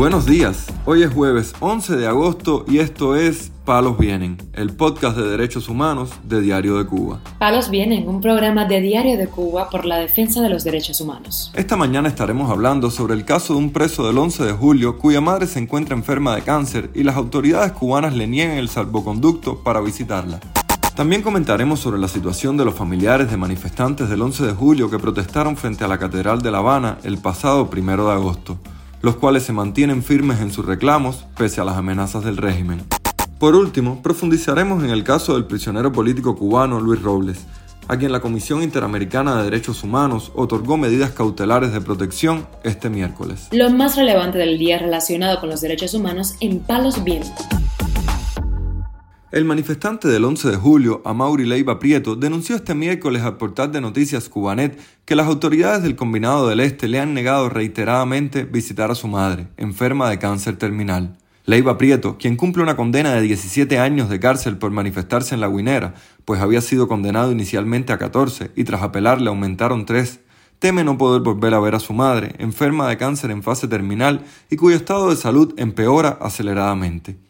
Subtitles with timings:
[0.00, 5.14] Buenos días, hoy es jueves 11 de agosto y esto es Palos Vienen, el podcast
[5.14, 7.20] de derechos humanos de Diario de Cuba.
[7.38, 11.52] Palos Vienen, un programa de Diario de Cuba por la defensa de los derechos humanos.
[11.54, 15.20] Esta mañana estaremos hablando sobre el caso de un preso del 11 de julio cuya
[15.20, 19.82] madre se encuentra enferma de cáncer y las autoridades cubanas le niegan el salvoconducto para
[19.82, 20.40] visitarla.
[20.96, 24.98] También comentaremos sobre la situación de los familiares de manifestantes del 11 de julio que
[24.98, 28.58] protestaron frente a la Catedral de La Habana el pasado primero de agosto
[29.02, 32.82] los cuales se mantienen firmes en sus reclamos pese a las amenazas del régimen.
[33.38, 37.46] Por último, profundizaremos en el caso del prisionero político cubano Luis Robles,
[37.88, 43.48] a quien la Comisión Interamericana de Derechos Humanos otorgó medidas cautelares de protección este miércoles.
[43.50, 47.46] Lo más relevante del día relacionado con los derechos humanos en Palos Vientos.
[49.32, 53.80] El manifestante del 11 de julio, Amaury Leiva Prieto, denunció este miércoles al portal de
[53.80, 58.96] noticias Cubanet que las autoridades del Combinado del Este le han negado reiteradamente visitar a
[58.96, 61.16] su madre, enferma de cáncer terminal.
[61.44, 65.48] Leiva Prieto, quien cumple una condena de 17 años de cárcel por manifestarse en la
[65.48, 65.94] Guinera,
[66.24, 70.18] pues había sido condenado inicialmente a 14 y tras apelar le aumentaron 3,
[70.58, 74.24] teme no poder volver a ver a su madre, enferma de cáncer en fase terminal
[74.50, 77.29] y cuyo estado de salud empeora aceleradamente.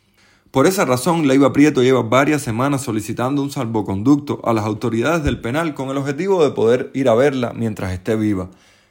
[0.51, 5.41] Por esa razón, Leiva Prieto lleva varias semanas solicitando un salvoconducto a las autoridades del
[5.41, 8.51] penal con el objetivo de poder ir a verla mientras esté viva.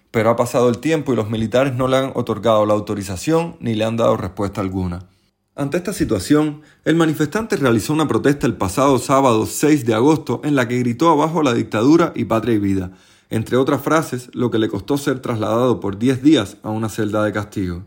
[0.10, 3.76] Pero ha pasado el tiempo y los militares no le han otorgado la autorización ni
[3.76, 5.10] le han dado respuesta alguna.
[5.54, 10.56] Ante esta situación, el manifestante realizó una protesta el pasado sábado 6 de agosto en
[10.56, 12.92] la que gritó abajo la dictadura y patria y vida,
[13.30, 17.22] entre otras frases, lo que le costó ser trasladado por 10 días a una celda
[17.26, 17.84] de castigo.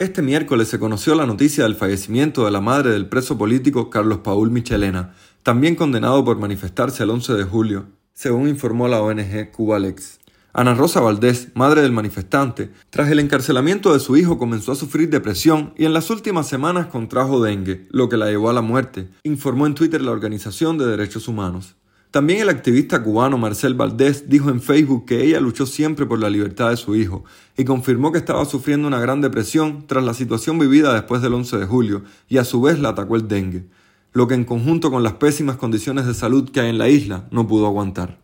[0.00, 4.18] Este miércoles se conoció la noticia del fallecimiento de la madre del preso político Carlos
[4.24, 5.14] Paul Michelena,
[5.44, 10.18] también condenado por manifestarse el 11 de julio, según informó la ONG Cubalex.
[10.52, 15.10] Ana Rosa Valdés, madre del manifestante, tras el encarcelamiento de su hijo comenzó a sufrir
[15.10, 19.08] depresión y en las últimas semanas contrajo dengue, lo que la llevó a la muerte,
[19.22, 21.76] informó en Twitter la Organización de Derechos Humanos.
[22.14, 26.30] También el activista cubano Marcel Valdés dijo en Facebook que ella luchó siempre por la
[26.30, 27.24] libertad de su hijo
[27.56, 31.58] y confirmó que estaba sufriendo una gran depresión tras la situación vivida después del 11
[31.58, 33.66] de julio y a su vez la atacó el dengue,
[34.12, 37.26] lo que en conjunto con las pésimas condiciones de salud que hay en la isla
[37.32, 38.20] no pudo aguantar.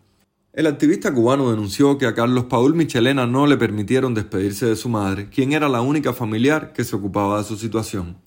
[0.52, 4.88] El activista cubano denunció que a Carlos Paul Michelena no le permitieron despedirse de su
[4.88, 8.18] madre, quien era la única familiar que se ocupaba de su situación.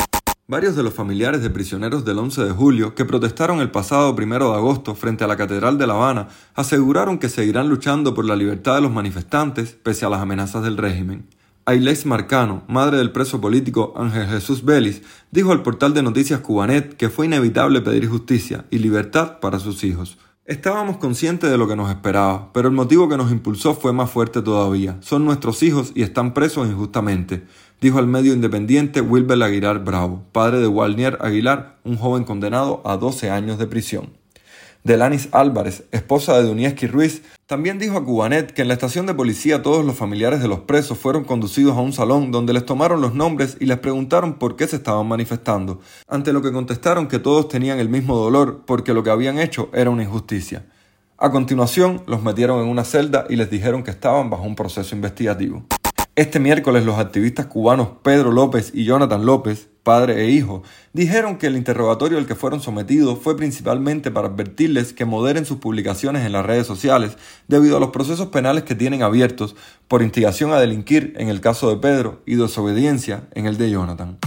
[0.46, 4.52] Varios de los familiares de prisioneros del 11 de julio que protestaron el pasado primero
[4.52, 8.36] de agosto frente a la Catedral de La Habana aseguraron que seguirán luchando por la
[8.36, 11.30] libertad de los manifestantes pese a las amenazas del régimen.
[11.64, 16.98] Ailes Marcano, madre del preso político Ángel Jesús Vélez, dijo al portal de noticias Cubanet
[16.98, 20.18] que fue inevitable pedir justicia y libertad para sus hijos.
[20.46, 24.12] Estábamos conscientes de lo que nos esperaba, pero el motivo que nos impulsó fue más
[24.12, 24.98] fuerte todavía.
[25.00, 27.46] Son nuestros hijos y están presos injustamente
[27.84, 32.96] dijo al medio independiente Wilber Aguilar Bravo, padre de Walnier Aguilar, un joven condenado a
[32.96, 34.14] 12 años de prisión.
[34.86, 39.14] Delanis Álvarez, esposa de Dunieski Ruiz, también dijo a Cubanet que en la estación de
[39.14, 43.02] policía todos los familiares de los presos fueron conducidos a un salón donde les tomaron
[43.02, 47.20] los nombres y les preguntaron por qué se estaban manifestando, ante lo que contestaron que
[47.20, 50.66] todos tenían el mismo dolor porque lo que habían hecho era una injusticia.
[51.18, 54.96] A continuación, los metieron en una celda y les dijeron que estaban bajo un proceso
[54.96, 55.66] investigativo.
[56.16, 60.62] Este miércoles los activistas cubanos Pedro López y Jonathan López, padre e hijo,
[60.94, 65.58] dijeron que el interrogatorio al que fueron sometidos fue principalmente para advertirles que moderen sus
[65.58, 69.56] publicaciones en las redes sociales debido a los procesos penales que tienen abiertos
[69.88, 74.20] por instigación a delinquir en el caso de Pedro y desobediencia en el de Jonathan.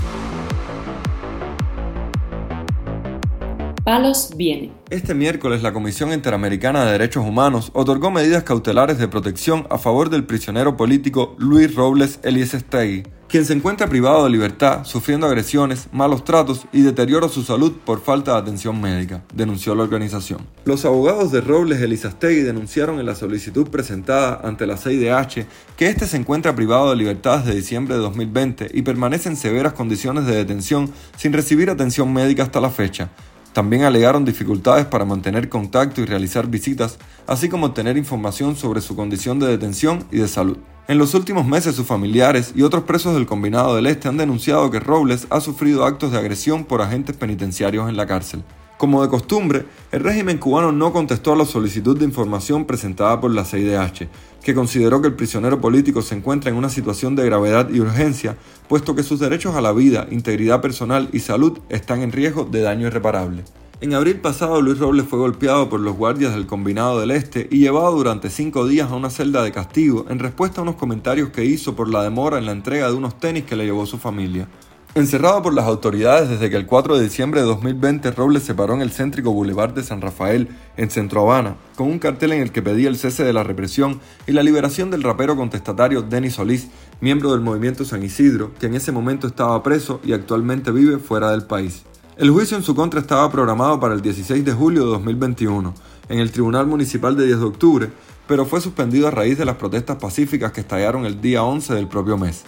[3.86, 4.72] Palos viene.
[4.91, 10.10] Este miércoles la Comisión Interamericana de Derechos Humanos otorgó medidas cautelares de protección a favor
[10.10, 16.24] del prisionero político Luis Robles Eliesestegui, quien se encuentra privado de libertad, sufriendo agresiones, malos
[16.24, 20.48] tratos y deterioro a su salud por falta de atención médica, denunció la organización.
[20.64, 25.47] Los abogados de Robles Elizastegui denunciaron en la solicitud presentada ante la CIDH
[25.77, 29.74] que este se encuentra privado de libertad desde diciembre de 2020 y permanece en severas
[29.74, 33.10] condiciones de detención sin recibir atención médica hasta la fecha,
[33.56, 38.94] también alegaron dificultades para mantener contacto y realizar visitas, así como obtener información sobre su
[38.94, 40.58] condición de detención y de salud.
[40.88, 44.70] En los últimos meses sus familiares y otros presos del Combinado del Este han denunciado
[44.70, 48.44] que Robles ha sufrido actos de agresión por agentes penitenciarios en la cárcel.
[48.78, 53.31] Como de costumbre, el régimen cubano no contestó a la solicitud de información presentada por
[53.31, 54.09] la CIDH,
[54.43, 58.37] que consideró que el prisionero político se encuentra en una situación de gravedad y urgencia,
[58.69, 62.61] puesto que sus derechos a la vida, integridad personal y salud están en riesgo de
[62.61, 63.45] daño irreparable.
[63.81, 67.59] En abril pasado, Luis Robles fue golpeado por los guardias del Combinado del Este y
[67.59, 71.45] llevado durante cinco días a una celda de castigo en respuesta a unos comentarios que
[71.47, 74.49] hizo por la demora en la entrega de unos tenis que le llevó su familia.
[74.97, 78.72] Encerrado por las autoridades desde que el 4 de diciembre de 2020 Robles se paró
[78.72, 80.48] en el céntrico Boulevard de San Rafael,
[80.78, 84.01] en Centro Habana, con un cartel en el que pedía el cese de la represión
[84.27, 86.69] y la liberación del rapero contestatario Denis Solís,
[87.03, 91.31] miembro del movimiento San Isidro, que en ese momento estaba preso y actualmente vive fuera
[91.31, 91.83] del país.
[92.16, 95.75] El juicio en su contra estaba programado para el 16 de julio de 2021
[96.09, 97.91] en el Tribunal Municipal de 10 de octubre,
[98.27, 101.87] pero fue suspendido a raíz de las protestas pacíficas que estallaron el día 11 del
[101.87, 102.45] propio mes.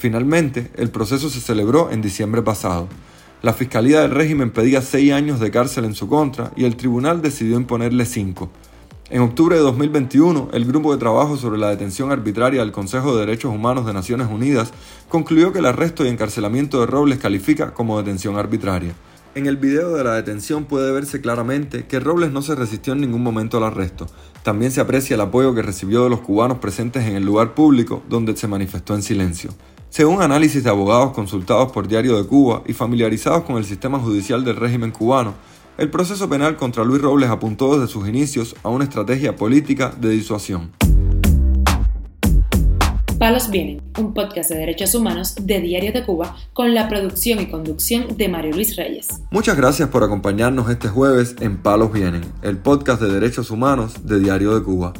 [0.00, 2.88] Finalmente, el proceso se celebró en diciembre pasado.
[3.42, 7.20] La Fiscalía del régimen pedía seis años de cárcel en su contra y el tribunal
[7.20, 8.48] decidió imponerle cinco.
[9.10, 13.26] En octubre de 2021, el Grupo de Trabajo sobre la Detención Arbitraria del Consejo de
[13.26, 14.72] Derechos Humanos de Naciones Unidas
[15.10, 18.94] concluyó que el arresto y encarcelamiento de Robles califica como detención arbitraria.
[19.34, 23.02] En el video de la detención puede verse claramente que Robles no se resistió en
[23.02, 24.06] ningún momento al arresto.
[24.42, 28.02] También se aprecia el apoyo que recibió de los cubanos presentes en el lugar público,
[28.08, 29.50] donde se manifestó en silencio.
[29.90, 34.44] Según análisis de abogados consultados por Diario de Cuba y familiarizados con el sistema judicial
[34.44, 35.34] del régimen cubano,
[35.78, 40.10] el proceso penal contra Luis Robles apuntó desde sus inicios a una estrategia política de
[40.10, 40.70] disuasión.
[43.18, 47.46] Palos Vienen, un podcast de derechos humanos de Diario de Cuba con la producción y
[47.46, 49.08] conducción de Mario Luis Reyes.
[49.32, 54.20] Muchas gracias por acompañarnos este jueves en Palos Vienen, el podcast de derechos humanos de
[54.20, 54.92] Diario de Cuba.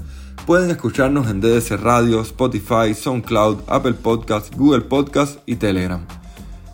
[0.50, 6.04] Pueden escucharnos en DDC Radio, Spotify, SoundCloud, Apple Podcasts, Google Podcasts y Telegram.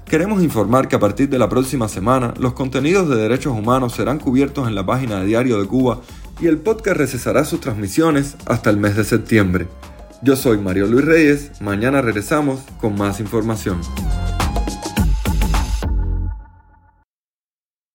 [0.06, 4.18] Queremos informar que a partir de la próxima semana los contenidos de derechos humanos serán
[4.18, 6.00] cubiertos en la página de Diario de Cuba
[6.40, 9.68] y el podcast recesará sus transmisiones hasta el mes de septiembre.
[10.22, 13.82] Yo soy Mario Luis Reyes, mañana regresamos con más información.